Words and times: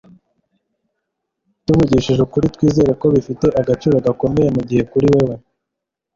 Tuvugishije 1.65 2.19
ukuri, 2.27 2.47
twizera 2.55 2.91
ko 3.01 3.05
bifite 3.15 3.45
agaciro 3.61 3.95
gakomeye 4.05 4.49
mugihe 4.55 4.83
kuri 4.91 5.05
wewe 5.13 5.35